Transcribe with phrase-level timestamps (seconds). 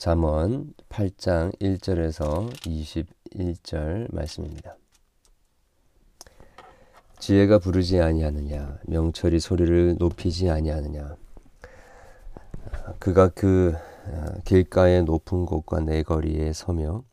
[0.00, 4.78] 잠언 8장 1절에서 21절 말씀입니다.
[7.18, 11.16] 지혜가 부르지 아니하느냐 명철이 소리를 높이지 아니하느냐
[12.98, 13.74] 그가 그
[14.06, 17.04] 어, 길가의 높은 곳과 내거리에 서며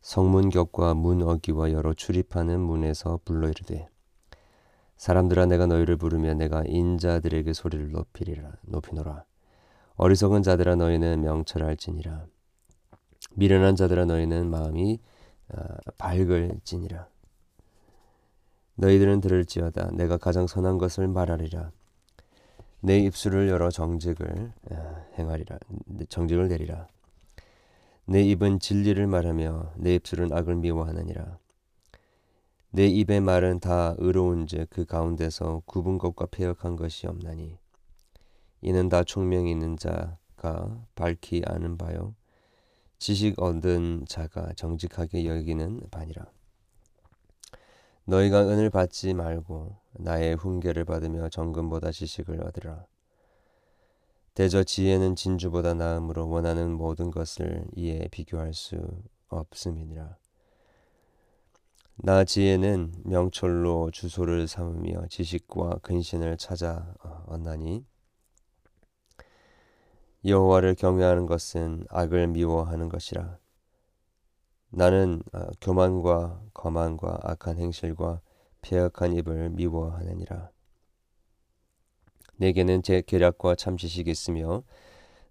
[0.00, 3.90] 성문 격과 문 어기와 여러 출입하는 문에서 불러 이르되
[4.96, 9.26] 사람들아 내가 너희를 부르면 내가 인자들에게 소리를 높이리라 높이노라
[9.96, 12.26] 어리석은 자들아 너희는 명철할지니라.
[13.32, 15.00] 미련한 자들아 너희는 마음이
[15.48, 15.58] 어,
[15.96, 17.08] 밝을지니라.
[18.74, 19.92] 너희들은 들을지어다.
[19.92, 21.70] 내가 가장 선한 것을 말하리라.
[22.80, 25.58] 내 입술을 열어 정직을 어, 행하리라.
[26.10, 26.88] 정직을 내리라.
[28.04, 31.38] 내 입은 진리를 말하며 내 입술은 악을 미워하느니라.
[32.70, 37.56] 내 입의 말은 다 의로운즉 그 가운데서 굽은 것과 폐역한 것이 없나니
[38.66, 42.16] 이는 다 총명이 있는 자가 밝히 아는 바요.
[42.98, 46.26] 지식 얻은 자가 정직하게 여기는 바니라.
[48.06, 52.86] 너희가 은을 받지 말고 나의 훈계를 받으며 정금보다 지식을 얻으라.
[54.34, 58.78] 대저 지혜는 진주보다 나음으로 원하는 모든 것을 이에 비교할 수
[59.28, 60.16] 없음이니라.
[61.98, 66.92] 나 지혜는 명철로 주소를 삼으며 지식과 근신을 찾아
[67.26, 67.84] 얻나니
[70.26, 73.38] 여호와를 경외하는 것은 악을 미워하는 것이라.
[74.70, 78.20] 나는 어, 교만과 거만과 악한 행실과
[78.60, 80.50] 폐역한 입을 미워하느니라.
[82.38, 84.64] 내게는 제 계략과 참 지식이 있으며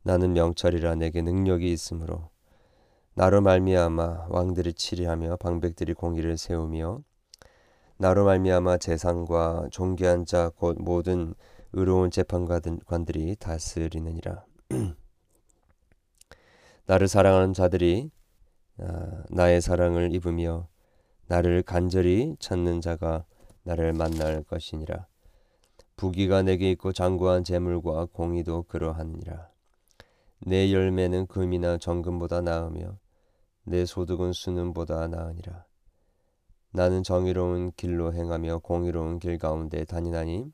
[0.01, 2.29] 나는 명철이라 내게 능력이 있으므로
[3.15, 7.01] 나로 말미암아 왕들이 치리하며 방백들이 공의를 세우며
[7.97, 11.33] 나로 말미암아 재상과 존귀한 자 곧 모든
[11.73, 14.45] 의로운 재판관들이 다스리느니라.
[16.85, 18.11] 나를 사랑하는 자들이
[18.79, 20.67] 아, 나의 사랑을 입으며
[21.27, 23.25] 나를 간절히 찾는 자가
[23.63, 25.07] 나를 만날 것이니라.
[25.95, 29.49] 부귀가 내게 있고 장구한 재물과 공의도 그러하니라.
[30.39, 32.99] 내 열매는 금이나 정금보다 나으며
[33.63, 35.65] 내 소득은 수는보다 나으니라.
[36.71, 40.51] 나는 정의로운 길로 행하며 공의로운 길 가운데 다니나니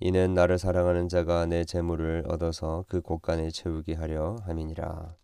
[0.00, 5.16] 이는 나를 사랑하는 자가 내 재물을 얻어서 그 곳간에 채우게 하려 함이니라.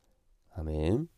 [0.55, 1.09] 아멘.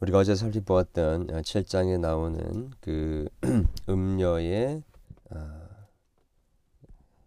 [0.00, 3.28] 우리가 어제 살펴보았던 7장에 나오는 그
[3.88, 4.82] 음녀의
[5.30, 5.68] 어,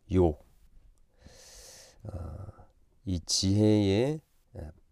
[0.10, 0.44] 유혹,
[2.04, 2.12] 어,
[3.06, 4.20] 이 지혜의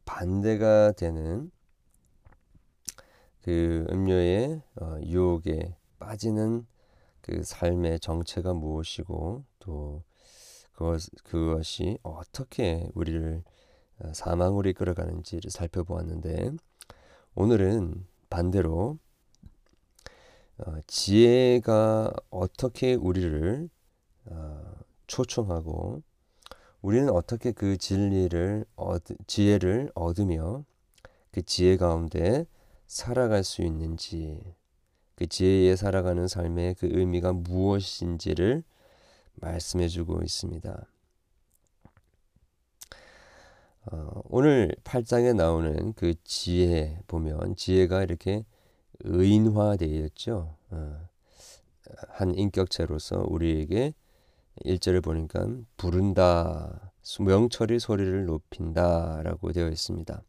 [0.05, 1.51] 반대가 되는
[3.41, 6.67] 그 음료의 어, 유혹에 빠지는
[7.23, 10.03] 그 삶의 정체가 무엇이고 또
[10.73, 13.44] 그것, 그것이 어떻게 우리를
[14.00, 16.51] 어, 사망으로 이끌어가는지를 살펴보았는데
[17.35, 19.00] 오늘은 반대로
[20.57, 23.69] 어, 지혜가 어떻게 우리를
[24.25, 24.73] 어,
[25.07, 26.03] 초청하고
[26.81, 30.66] 우리는 어떻게 그 진리를 얻, 지혜를 얻으며
[31.31, 32.45] 그 지혜 가운데
[32.85, 34.41] 살아갈 수 있는지
[35.16, 38.63] 그 지혜에 살아가는 삶의 그 의미가 무엇인지를
[39.35, 40.88] 말씀해 주고 있습니다.
[43.85, 48.46] 어, 오늘 8장에 나오는 그 지혜 보면 지혜가 이렇게
[49.01, 50.56] 의인화되어 있죠.
[50.69, 51.09] 어,
[52.09, 53.94] 한 인격체로서 우리에게
[54.66, 60.24] 1절을 보니까 부른다, 명철이 소리를 높인다라고 되어 있습니다.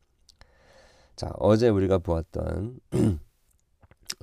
[1.14, 2.80] 자, 어제 우리가 보았던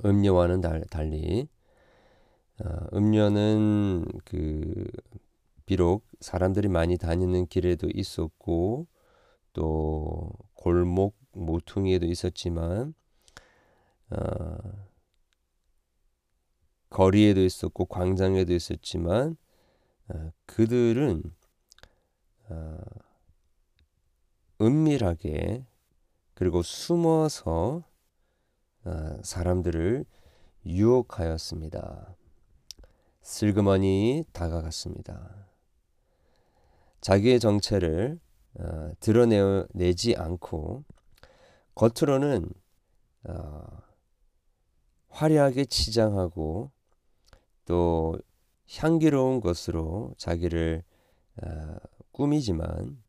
[0.04, 1.48] 음료와는 달리.
[2.60, 4.86] 어, 음료는 그
[5.66, 8.86] 비록 사람들이 많이 다니는 길에도 있었고
[9.52, 12.94] 또 골목 모퉁이에도 있었지만
[14.10, 14.56] 어,
[16.90, 19.36] 거리에도 있었고 광장에도 있었지만
[20.08, 21.22] 어, 그들은
[22.50, 22.78] 어,
[24.60, 25.64] 은밀하게
[26.34, 27.91] 그리고 숨어서 어,
[29.22, 30.04] 사람들을
[30.66, 32.16] 유혹하였습니다.
[33.22, 35.46] 슬그머니 다가갔습니다.
[37.00, 38.20] 자기의 정체를
[38.58, 40.84] 어, 드러내지 않고
[41.74, 42.48] 겉으로는
[43.24, 43.64] 어,
[45.08, 46.70] 화려하게 치장하고
[47.64, 48.18] 또
[48.76, 50.84] 향기로운 것으로 자기를
[51.42, 51.76] 어,
[52.12, 53.02] 꾸미지만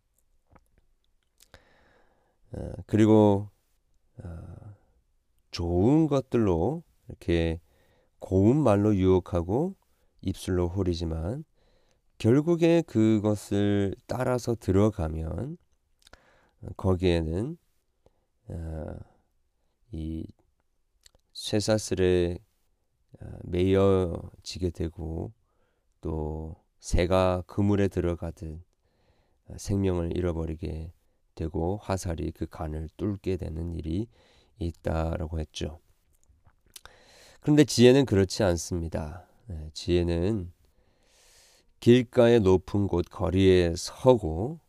[2.53, 3.49] 어, 그리고
[4.23, 4.62] 어,
[5.53, 7.61] 좋은 것들로 이렇게
[8.19, 9.75] 고운 말로 유혹하고
[10.21, 11.45] 입술로 호리지만
[12.17, 15.57] 결국에 그것을 따라서 들어가면
[16.77, 17.57] 거기에는
[18.49, 18.95] 어,
[19.91, 20.25] 이
[21.33, 22.39] 쇠사슬에
[23.21, 25.31] 어, 매여지게 되고
[26.01, 28.59] 또 새가 그물에 들어가듯
[29.49, 30.91] 어, 생명을 잃어버리게
[31.35, 34.07] 되고 화살이 그 간을 뚫게 되는 일이
[34.59, 35.79] 있다라고 했죠.
[37.41, 39.27] 그런데 지혜는 그렇지 않습니다.
[39.47, 40.51] 네, 지혜는
[41.79, 44.59] 길가의 높은 곳 거리에 서고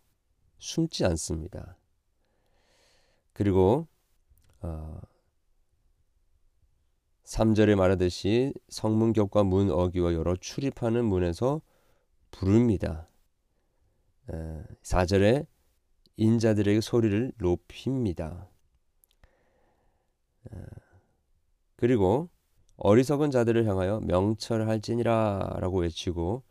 [0.59, 1.77] 숨지 않습니다.
[3.33, 3.87] 그리고
[4.61, 5.01] 어,
[7.25, 11.61] 3절에 말하듯이 성문격과 문 어기와 여러 출입하는 문에서
[12.31, 13.09] 부릅니다.
[14.83, 15.47] 4절에
[16.17, 18.49] 인자들에게 소리를 높입니다.
[21.77, 22.29] 그리고
[22.77, 26.43] 어리석은 자들을 향하여 명철할지니라 라고 외치고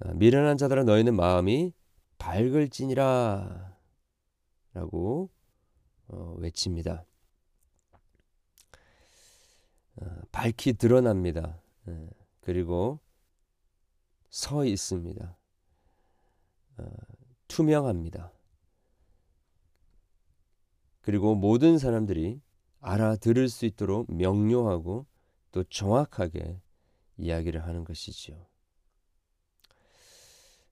[0.00, 1.72] 어, 미련한 자들아 너희는 마음이
[2.18, 3.76] 밝을지니라
[4.74, 5.30] 라고
[6.08, 7.04] 어, 외칩니다.
[9.96, 11.60] 어, 밝히 드러납니다.
[11.88, 12.08] 예,
[12.40, 13.00] 그리고
[14.28, 15.36] 서 있습니다.
[17.48, 18.32] 투명합니다.
[21.00, 22.42] 그리고 모든 사람들이
[22.86, 25.06] 알아들을 수 있도록 명료하고
[25.50, 26.60] 또 정확하게
[27.16, 28.46] 이야기를 하는 것이지요.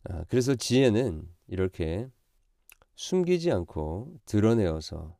[0.05, 2.09] 아, 그래서 지혜는 이렇게
[2.95, 5.17] 숨기지 않고 드러내어서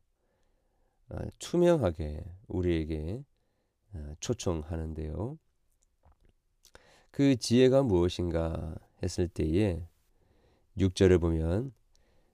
[1.09, 3.23] 아, 투명하게 우리에게
[3.93, 5.37] 아, 초청하는데요.
[7.11, 9.85] 그 지혜가 무엇인가 했을 때에
[10.77, 11.73] 6절을 보면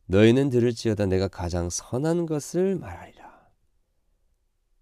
[0.05, 3.20] 너희는 들을지어다 내가 가장 선한 것을 말하리라.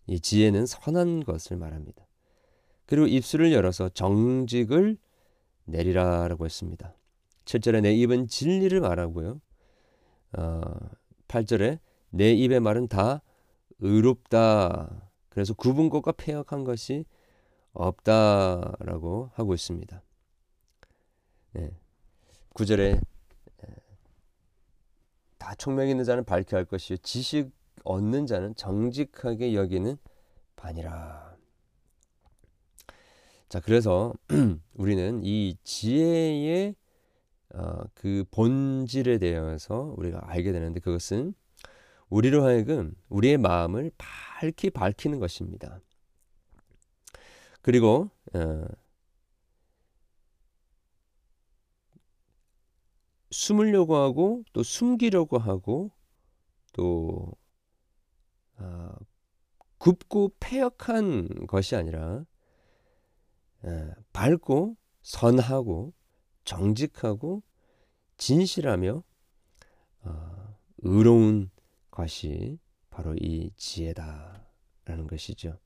[0.09, 2.06] 이 지혜는 선한 것을 말합니다.
[2.85, 4.97] 그리고 입술을 열어서 정직을
[5.65, 6.95] 내리라라고 했습니다.
[7.45, 9.39] 7절에 내 입은 진리를 말하고요.
[10.38, 10.61] 어,
[11.27, 11.79] 8절에
[12.09, 13.21] 내 입의 말은 다
[13.77, 15.11] 의롭다.
[15.29, 17.06] 그래서 굽은 것과 폐역한 것이
[17.73, 20.01] 없다라고 하고 있습니다.
[21.53, 21.71] 네.
[22.56, 23.00] 9절에
[25.38, 27.51] 다 총명 있는 자는 밝게 할 것이요 지식
[27.83, 29.97] 얻는 자는 정직하게 여기는
[30.55, 31.35] 반이라.
[33.49, 34.13] 자, 그래서
[34.75, 36.75] 우리는 이 지혜의
[37.55, 41.33] 어, 그 본질에 대해서 우리가 알게 되는데 그것은
[42.09, 45.79] 우리로 하여금 우리의 마음을 밝히 밝히는 것입니다.
[47.61, 48.65] 그리고 어,
[53.31, 55.91] 숨으려고 하고 또 숨기려고 하고
[56.73, 57.31] 또
[58.59, 58.91] 어,
[59.77, 62.25] 굽고 폐역한 것이 아니라
[63.63, 65.94] 어, 밝고 선하고
[66.44, 67.44] 정직하고
[68.17, 69.03] 진실하며
[70.01, 71.50] 어, 의로운
[71.91, 72.59] 것이
[72.89, 75.57] 바로 이 지혜다라는 것이죠.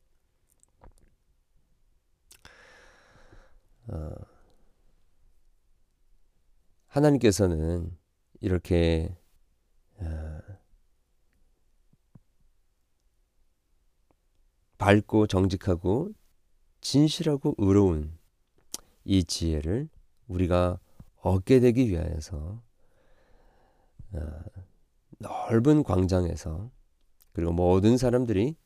[3.87, 4.11] 어,
[6.87, 7.97] 하나님께서는
[8.39, 9.17] 이렇게
[9.97, 10.39] 어,
[14.83, 16.11] 밝고 정직하고
[16.81, 18.17] 진실하고 의로운
[19.05, 19.87] 이 지혜를
[20.27, 20.77] 우리가
[21.21, 22.61] 얻게 되기 위하여서
[24.11, 24.43] 어,
[25.19, 26.69] 넓은 광장에서
[27.31, 28.57] 그리고 모든 사람들이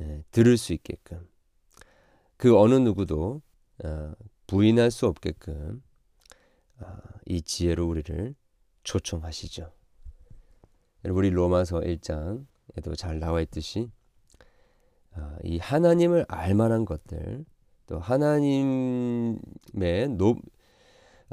[0.00, 1.26] 예, 들을 수 있게끔
[2.36, 3.42] 그 어느 누구도
[3.82, 4.12] 어,
[4.46, 5.82] 부인할 수 없게끔
[6.78, 6.96] 어,
[7.26, 8.36] 이 지혜로 우리를
[8.84, 9.72] 초청하시죠.
[11.06, 13.90] 우리 로마서 1장에도 잘 나와 있듯이
[15.44, 17.44] 이 하나님을 알만한 것들
[17.86, 19.38] 또 하나님의
[20.16, 20.38] 높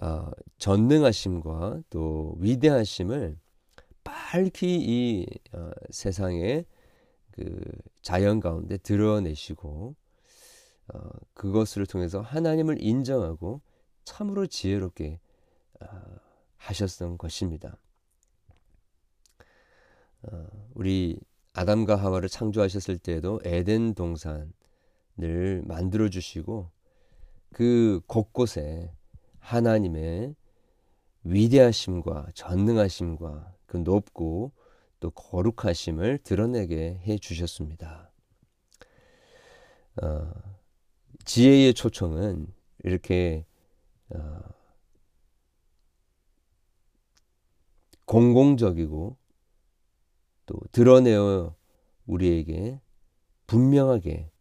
[0.01, 3.37] 어, 전능하심과 또 위대하심을
[4.03, 6.65] 밝히 이 어, 세상의
[7.31, 7.61] 그
[8.01, 9.95] 자연 가운데 드러내시고
[10.93, 10.99] 어,
[11.33, 13.61] 그것을 통해서 하나님을 인정하고
[14.03, 15.19] 참으로 지혜롭게
[15.81, 15.85] 어,
[16.57, 17.77] 하셨던 것입니다.
[20.23, 21.19] 어, 우리
[21.53, 24.51] 아담과 하와를 창조하셨을 때에도 에덴 동산을
[25.63, 26.72] 만들어 주시고
[27.53, 28.91] 그 곳곳에
[29.39, 30.36] 하나님의
[31.24, 34.51] 위대하심과 전능하심과 그 높고
[35.00, 38.12] 또 거룩하심을 드러내게 해 주셨습니다.
[40.01, 40.31] 어,
[41.24, 42.48] 지혜의 초청은
[42.83, 43.45] 이렇게
[44.10, 44.39] 어,
[48.05, 49.17] 공공적이고
[50.45, 51.55] 또 드러내어
[52.05, 52.81] 우리에게
[53.47, 54.31] 분명하게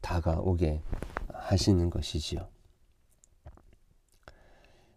[0.00, 0.82] 다가오게
[1.28, 2.48] 하시는 것이지요.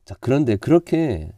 [0.05, 1.31] 자, 그런데 그렇게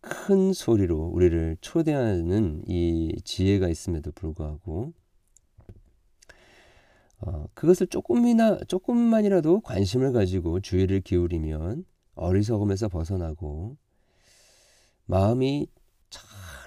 [0.00, 4.94] 큰 소리로 우리를 초대하는 이 지혜가 있음에도 불구하고
[7.18, 13.76] 어, 그것을 조금이나 조금만이라도 관심을 가지고 주의를 기울이면 어리석음에서 벗어나고
[15.04, 15.66] 마음이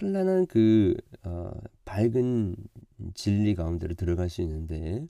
[0.04, 1.50] 찬란한 그 어,
[1.86, 2.58] 밝은
[3.14, 5.08] 진리 가운데로 들어갈 수 있는데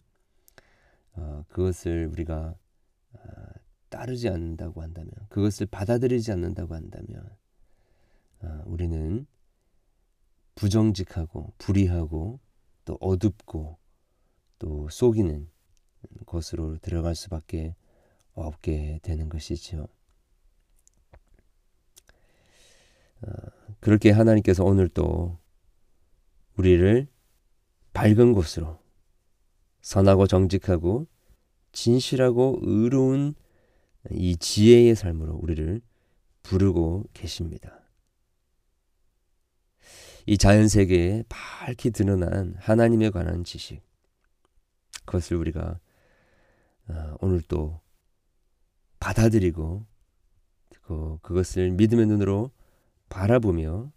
[1.13, 2.55] 어, 그것을 우리가
[3.13, 3.19] 어,
[3.89, 7.27] 따르지 않는다고 한다면 그것을 받아들이지 않는다고 한다면
[8.41, 9.25] 어, 우리는
[10.53, 12.39] 부정직하고 불의하고
[12.85, 13.79] 또 어둡고
[14.59, 15.49] 또 속이는
[16.27, 17.75] 것으로 들어갈 수밖에
[18.35, 19.87] 없게 되는 것이지요.
[23.12, 23.12] 어,
[23.79, 25.37] 그렇게 하나님께서 오늘 또
[26.55, 27.07] 우리를
[27.93, 28.79] 밝은 곳으로
[29.81, 31.07] 선하고 정직하고
[31.71, 33.35] 진실하고 의로운
[34.11, 35.81] 이 지혜의 삶으로 우리를
[36.43, 37.79] 부르고 계십니다.
[40.25, 43.81] 이 자연 세계에 밝히 드러난 하나님에 관한 지식
[45.05, 45.79] 그것을 우리가
[46.87, 47.81] 어, 오늘 또
[48.99, 49.85] 받아들이고
[51.21, 52.51] 그것을 믿음의 눈으로
[53.13, 53.91] 바라보며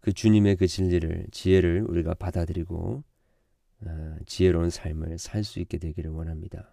[0.00, 3.02] 그 주님의 그 진리를 지혜를 우리가 받아들이고
[3.80, 6.72] 어, 지혜로운 삶을 살 수 있게 되기를 원합니다.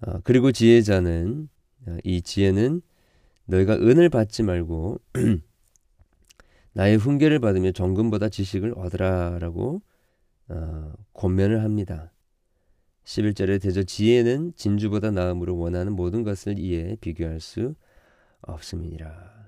[0.00, 1.50] 어, 그리고 지혜자는
[1.86, 2.80] 어, 이 지혜는
[3.44, 4.98] 너희가 은을 받지 말고
[6.72, 9.82] 나의 훈계를 받으며 정금보다 지식을 얻으라라고
[10.48, 12.12] 어, 권면을 합니다.
[13.04, 17.74] 11절에 대저 지혜는 진주보다 나음으로 원하는 모든 것을 이에 비교할 수
[18.42, 19.40] 없음이니라.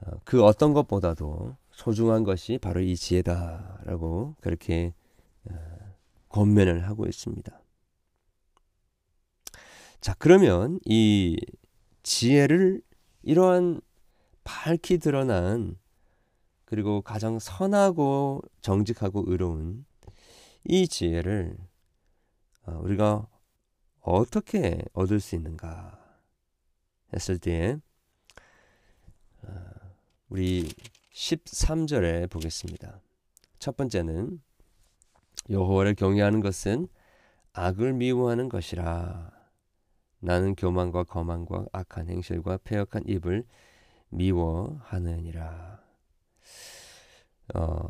[0.00, 4.94] 어, 그 어떤 것보다도 소중한 것이 바로 이 지혜다라고 그렇게
[5.50, 5.54] 어,
[6.28, 7.60] 권면을 하고 있습니다.
[10.00, 11.38] 자, 그러면 이
[12.02, 12.82] 지혜를
[13.22, 13.80] 이러한
[14.44, 15.78] 밝히 드러난
[16.66, 19.86] 그리고 가장 선하고 정직하고 의로운
[20.64, 21.56] 이 지혜를
[22.66, 23.26] 어, 우리가
[24.00, 26.03] 어떻게 얻을 수 있는가
[27.14, 27.78] 했을 때
[29.42, 29.48] 어,
[30.28, 30.68] 우리
[31.12, 33.00] 13절에 보겠습니다.
[33.58, 34.40] 첫 번째는
[35.50, 36.88] 여호와를 경외하는 것은
[37.52, 39.30] 악을 미워하는 것이라
[40.18, 43.44] 나는 교만과 거만과 악한 행실과 폐역한 입을
[44.08, 45.82] 미워하느니라.
[47.54, 47.88] 어,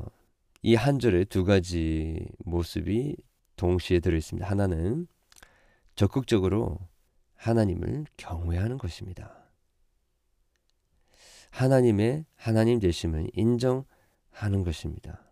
[0.62, 3.16] 이 한 절에 두 가지 모습이
[3.56, 4.48] 동시에 들어 있습니다.
[4.48, 5.06] 하나는
[5.94, 6.78] 적극적으로
[7.36, 9.44] 하나님을 경외하는 것입니다.
[11.50, 15.22] 하나님의 하나님 되심을 인정하는 것입니다.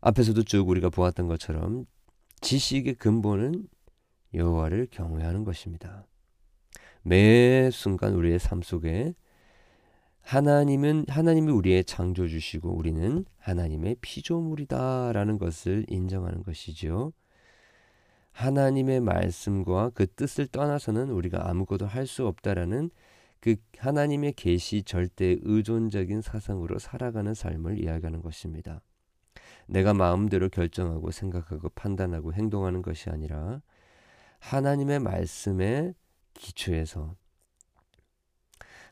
[0.00, 1.86] 앞에서도 쭉 우리가 보았던 것처럼
[2.40, 3.68] 지식의 근본은
[4.34, 6.06] 여호와를 경외하는 것입니다.
[7.02, 9.14] 매 순간 우리의 삶 속에
[10.20, 17.12] 하나님은 하나님이 우리의 창조 주시고 우리는 하나님의 피조물이다라는 것을 인정하는 것이죠.
[18.32, 22.90] 하나님의 말씀과 그 뜻을 떠나서는 우리가 아무것도 할 수 없다라는
[23.40, 28.82] 그 하나님의 계시 절대 의존적인 사상으로 살아가는 삶을 이야기하는 것입니다.
[29.66, 33.62] 내가 마음대로 결정하고 생각하고 판단하고 행동하는 것이 아니라
[34.40, 35.94] 하나님의 말씀에
[36.34, 37.14] 기초에서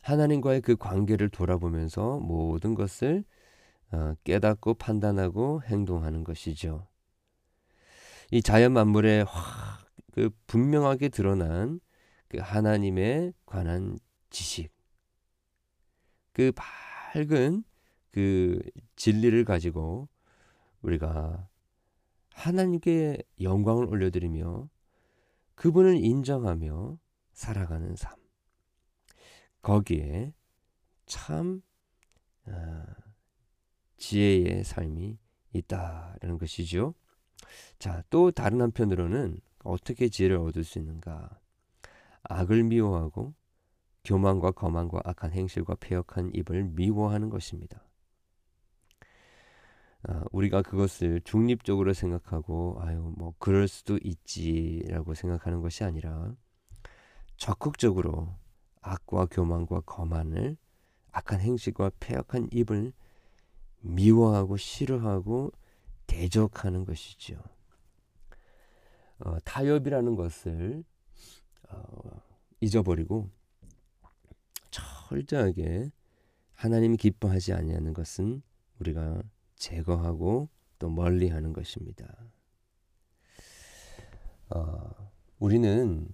[0.02, 3.24] 하나님과의 그 관계를 돌아보면서 모든 것을
[3.90, 6.86] 어, 깨닫고 판단하고 행동하는 것이죠.
[8.30, 9.78] 이 자연 만물에 확
[10.18, 11.78] 그 분명하게 드러난
[12.26, 14.74] 그 하나님에 관한 지식,
[16.32, 16.50] 그
[17.14, 17.62] 밝은
[18.10, 18.60] 그
[18.96, 20.08] 진리를 가지고
[20.82, 21.48] 우리가
[22.32, 24.68] 하나님께 영광을 올려드리며
[25.54, 26.98] 그분을 인정하며
[27.32, 28.16] 살아가는 삶.
[29.62, 30.34] 거기에
[31.06, 31.62] 참
[32.46, 32.82] 어,
[33.98, 35.16] 지혜의 삶이
[35.52, 36.94] 있다라는 것이죠.
[37.78, 41.38] 자, 또 다른 한편으로는 어떻게 지혜를 얻을 수 있는가?
[42.22, 43.34] 악을 미워하고
[44.04, 47.82] 교만과 거만과 악한 행실과 폐역한 입을 미워하는 것입니다.
[50.08, 56.34] 어, 우리가 그것을 중립적으로 생각하고 아유 뭐 그럴 수도 있지라고 생각하는 것이 아니라
[57.36, 58.36] 적극적으로
[58.80, 60.56] 악과 교만과 거만을
[61.10, 62.92] 악한 행실과 폐역한 입을
[63.80, 65.52] 미워하고 싫어하고
[66.08, 67.40] 대적하는 것이죠.
[69.20, 70.82] 어, 타협이라는 것을
[71.68, 72.22] 어,
[72.60, 73.30] 잊어버리고
[74.70, 75.92] 철저하게
[76.54, 78.42] 하나님이 기뻐하지 아니하는 것은
[78.80, 79.22] 우리가
[79.54, 80.48] 제거하고
[80.80, 82.06] 또 멀리하는 것입니다.
[84.50, 86.08] 어, 우리는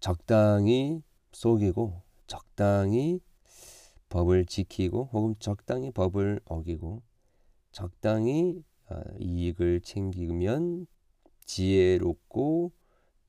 [0.00, 1.02] 적당히
[1.32, 3.20] 속이고 적당히
[4.08, 7.02] 법을 지키고 혹은 적당히 법을 어기고
[7.72, 10.86] 적당히 어, 이익을 챙기면
[11.46, 12.72] 지혜롭고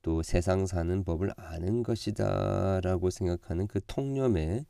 [0.02, 4.64] 또 세상 사는 법을 아는 것이다라고 생각하는 그 통념에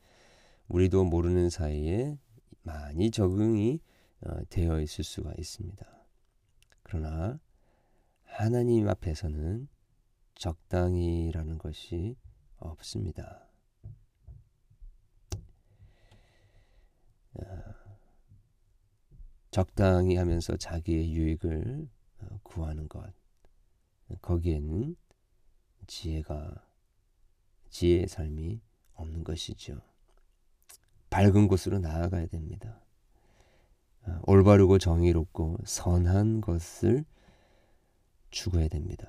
[0.68, 2.18] 우리도 모르는 사이에
[2.62, 3.80] 많이 적응이
[4.22, 5.86] 어, 되어 있을 수가 있습니다.
[6.82, 7.38] 그러나
[8.24, 9.68] 하나님 앞에서는
[10.34, 12.16] 적당히라는 것이
[12.58, 13.46] 없습니다.
[19.56, 21.88] 적당히 하면서 자기의 유익을
[22.20, 23.10] 어, 구하는 것.
[24.20, 24.94] 거기에는
[25.86, 26.62] 지혜가
[27.70, 28.60] 지혜의 삶이
[28.96, 29.80] 없는 것이죠.
[31.08, 32.82] 밝은 곳으로 나아가야 됩니다.
[34.02, 37.06] 어, 올바르고 정의롭고 선한 것을
[38.28, 39.08] 추구해야 됩니다.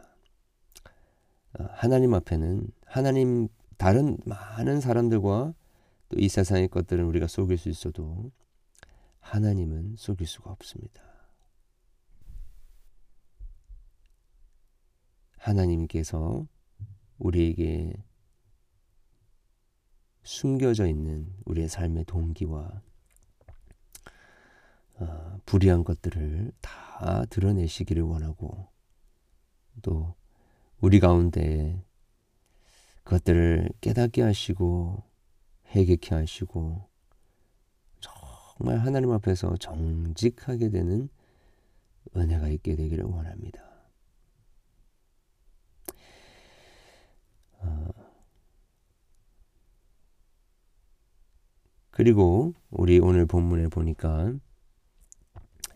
[1.59, 5.53] 어, 하나님 앞에는 하나님 다른 많은 사람들과
[6.07, 8.31] 또 이 세상의 것들은 우리가 속일 수 있어도
[9.29, 11.03] 하나님은 속일 수가 없습니다.
[15.37, 16.47] 하나님께서
[17.17, 17.93] 우리에게
[20.23, 22.81] 숨겨져 있는 우리의 삶의 동기와
[24.99, 28.69] 어, 불의한 것들을 다 드러내시기를 원하고
[29.81, 30.15] 또
[30.79, 31.83] 우리 가운데
[33.03, 35.03] 그것들을 깨닫게 하시고
[35.67, 36.89] 해결케 하시고
[38.57, 41.09] 정말 하나님 앞에서 정직하게 되는
[42.15, 43.61] 은혜가 있게 되기를 원합니다.
[47.59, 47.87] 어,
[51.91, 54.33] 그리고 우리 오늘 본문에 보니까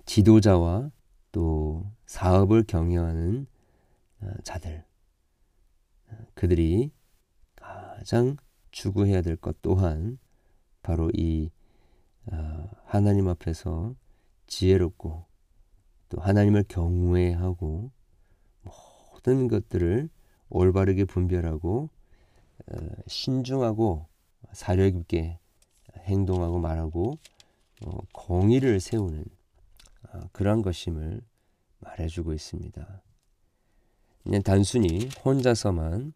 [0.06, 0.92] 지도자와
[1.32, 3.46] 또 사업을 경영하는
[4.22, 4.84] 어, 자들
[6.34, 6.92] 그들이
[7.56, 8.38] 가장
[8.72, 10.18] 추구해야 될 것 또한
[10.82, 11.61] 바로 이 어,
[12.86, 13.95] 하나님 앞에서
[14.47, 15.25] 지혜롭고
[16.10, 17.91] 또 하나님을 경외하고
[18.62, 20.10] 모든 것들을
[20.49, 21.89] 올바르게 분별하고
[22.67, 24.07] 어, 신중하고
[24.51, 25.39] 사려 깊게
[25.99, 27.17] 행동하고 말하고
[27.86, 29.23] 어, 공의를 세우는
[30.34, 31.21] 그러한 것임을
[31.79, 33.01] 말해주고 있습니다.
[34.23, 36.13] 그냥 단순히 혼자서만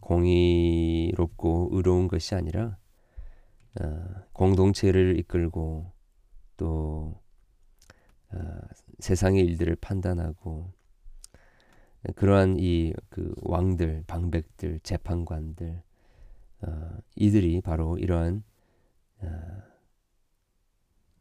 [0.00, 2.76] 공의롭고 의로운 것이 아니라
[3.80, 5.92] 어, 공동체를 이끌고
[6.56, 7.20] 또
[8.32, 8.60] 어,
[8.98, 10.72] 세상의 일들을 판단하고
[12.14, 15.82] 그러한 이 그 왕들, 방백들, 재판관들
[16.62, 18.44] 어, 이들이 바로 이러한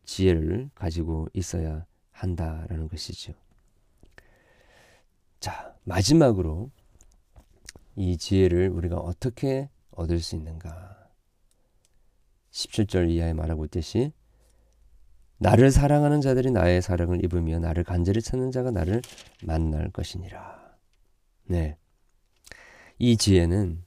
[0.05, 3.33] 지혜를 가지고 있어야 한다라는 것이죠.
[5.39, 6.69] 자, 마지막으로
[7.95, 11.04] 이 지혜를 우리가 어떻게 얻을 수 있는가?
[12.55, 14.13] 17절 이하에 말하고 있듯이
[15.37, 19.01] 나를 사랑하는 자들이 나의 사랑을 입으며 나를 간절히 찾는 자가 나를
[19.43, 20.77] 만날 것이니라.
[21.43, 21.77] 네.
[22.97, 23.83] 이 지혜는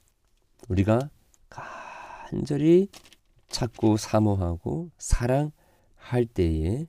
[0.68, 1.10] 우리가
[1.48, 2.88] 간절히
[3.48, 6.86] 찾고 사모하고 사랑할 때에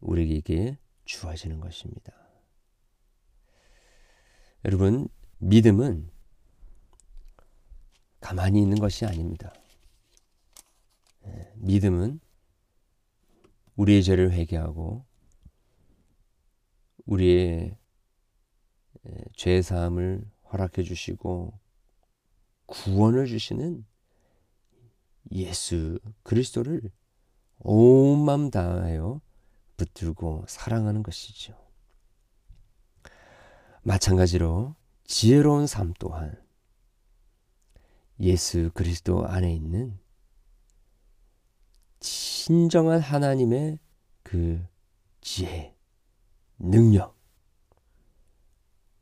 [0.00, 2.12] 우리에게 주어지는 것입니다.
[4.64, 5.06] 여러분,
[5.38, 6.10] 믿음은
[8.20, 9.52] 가만히 있는 것이 아닙니다.
[11.26, 12.20] 예, 믿음은
[13.76, 15.04] 우리의 죄를 회개하고
[17.06, 17.76] 우리의
[19.06, 21.58] 예, 죄 사함을 허락해 주시고
[22.66, 23.84] 구원을 주시는
[25.32, 26.80] 예수 그리스도를
[27.58, 29.20] 온 마음 다하여
[29.76, 31.54] 붙들고 사랑하는 것이죠.
[33.82, 36.42] 마찬가지로 지혜로운 삶 또한
[38.18, 39.98] 예수 그리스도 안에 있는
[42.06, 43.80] 진정한 하나님의
[44.22, 44.64] 그
[45.20, 45.74] 지혜,
[46.60, 47.18] 능력,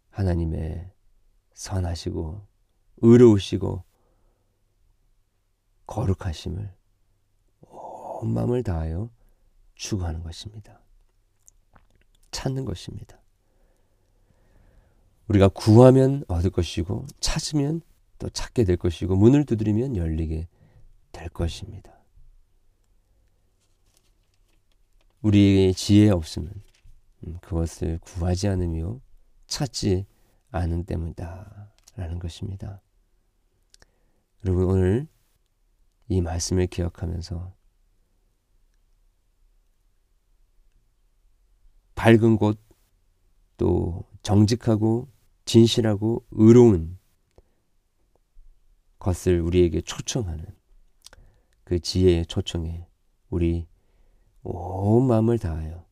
[0.09, 0.91] 하나님의
[1.53, 2.41] 선하시고
[3.03, 3.85] 의로우시고
[5.87, 6.75] 거룩하심을
[7.69, 9.11] 온 마음을 다하여
[9.75, 10.81] 추구하는 것입니다.
[12.31, 13.21] 찾는 것입니다.
[15.29, 17.83] 우리가 구하면 얻을 것이고 찾으면
[18.19, 20.49] 또 찾게 될 것이고 문을 두드리면 열리게
[21.13, 21.94] 될 것입니다.
[25.25, 26.11] 우리의 지혜
[27.27, 29.01] 음, 그것을 구하지 않으며
[29.47, 30.07] 찾지
[30.51, 32.83] 않은 때문이다 라는 것입니다.
[34.45, 35.09] 여러분 오늘
[36.09, 37.55] 이 말씀을 기억하면서
[41.95, 42.65] 밝은 곳
[43.57, 45.09] 또 정직하고
[45.45, 46.99] 진실하고 의로운
[48.99, 50.45] 것을 우리에게 초청하는
[51.63, 52.87] 그 지혜의 초청에
[53.29, 53.67] 우리
[54.45, 55.85] 온 마음을 다하여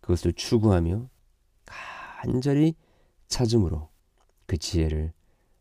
[0.00, 1.08] 그것을 추구하며
[1.64, 2.74] 간절히
[3.26, 3.90] 찾음으로
[4.46, 5.12] 그 지혜를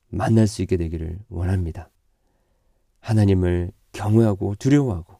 [0.09, 1.89] 만날 수 있게 되기를 원합니다.
[2.99, 5.19] 하나님을 경외하고 두려워하고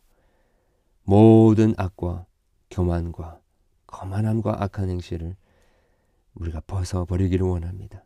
[1.03, 2.25] 모든 악과
[2.69, 3.41] 교만과
[3.87, 5.35] 거만함과 악한 행실을
[6.35, 8.05] 우리가 벗어버리기를 원합니다.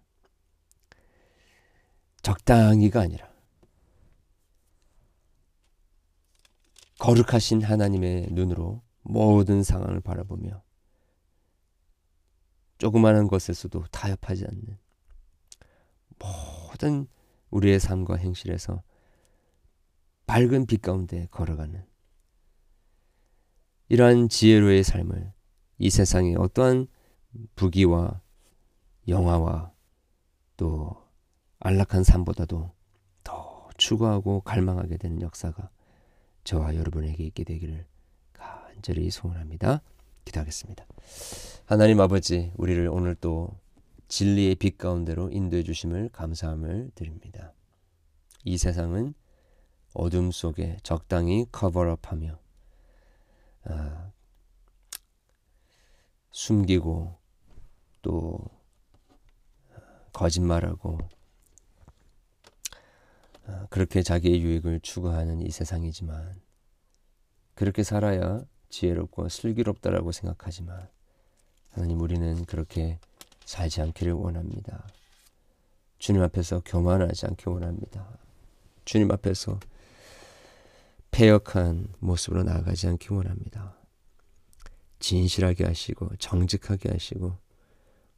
[2.21, 3.34] 적당히가 아니라
[6.99, 10.63] 거룩하신 하나님의 눈으로 모든 상황을 바라보며
[12.77, 14.77] 조그마한 것에서도 타협하지 않는
[16.19, 17.07] 모든
[17.49, 18.83] 우리의 삶과 행실에서
[20.25, 21.85] 밝은 빛 가운데 걸어가는
[23.89, 25.33] 이러한 지혜로의 삶을
[25.77, 26.87] 이 세상의 어떠한
[27.55, 28.21] 부귀와
[29.07, 29.71] 영화와
[30.57, 31.05] 또
[31.59, 32.73] 안락한 삶보다도
[33.23, 35.69] 더 추구하고 갈망하게 되는 역사가
[36.45, 37.85] 저와 여러분에게 있게 되기를
[38.31, 39.81] 간절히 소원합니다.
[40.25, 40.85] 기도하겠습니다.
[41.65, 43.49] 하나님 아버지, 우리를 오늘 또
[44.07, 47.51] 진리의 빛 가운데로 인도해 주심을 감사함을 드립니다.
[48.43, 49.15] 이 세상은
[49.95, 52.37] 어둠 속에 적당히 커버업하며
[53.63, 54.11] 아,
[56.29, 57.17] 숨기고
[58.03, 58.39] 또
[60.13, 61.14] 거짓말하고 아,
[63.69, 66.41] 그렇게 자기의 유익을 추구하는 이 세상이지만
[67.53, 70.87] 그렇게 살아야 지혜롭고 슬기롭다라고 생각하지만
[71.71, 72.99] 하나님 우리는 그렇게
[73.45, 74.87] 살지 않기를 원합니다.
[75.99, 78.07] 주님 앞에서 교만하지 않기 원합니다.
[78.83, 79.59] 주님 앞에서
[81.11, 83.77] 폐역한 모습으로 나아가지 않기 원합니다.
[84.99, 87.37] 진실하게 하시고 정직하게 하시고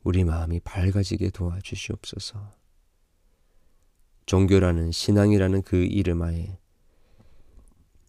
[0.03, 2.56] 우리 마음이 밝아지게 도와주시옵소서.
[4.27, 6.59] 종교라는 신앙이라는 그 이름하에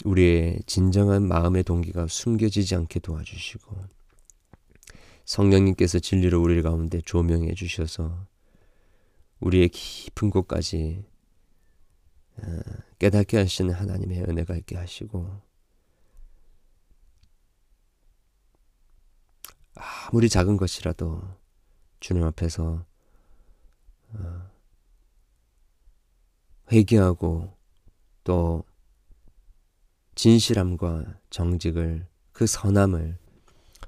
[0.05, 3.77] 우리의 진정한 마음의 동기가 숨겨지지 않게 도와주시고
[5.25, 8.27] 성령님께서 진리로 우리 가운데 조명해 주셔서
[9.41, 11.05] 우리의 깊은 곳까지
[12.39, 12.61] 어,
[12.99, 15.41] 깨닫게 하시는 하나님의 은혜가 있게 하시고
[19.75, 21.23] 아무리 작은 것이라도
[22.01, 22.85] 주님 앞에서
[24.15, 24.58] 어,
[26.71, 27.57] 회개하고
[28.25, 28.65] 또
[30.15, 33.17] 진실함과 정직을 그 선함을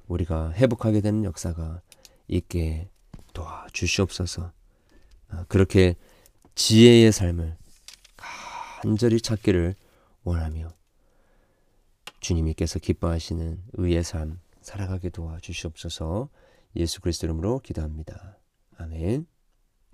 [0.08, 1.82] 우리가 회복하게 되는 역사가
[2.28, 2.88] 있게
[3.32, 4.52] 도와주시옵소서.
[5.30, 5.96] 어, 그렇게
[6.54, 7.56] 지혜의 삶을
[8.16, 9.74] 간절히 찾기를
[10.24, 10.68] 원하며
[12.20, 16.28] 주님께서 기뻐하시는 의의 삶 살아가게 도와주시옵소서
[16.76, 18.38] 예수 그리스도 이름으로 기도합니다.
[18.76, 19.26] 아멘.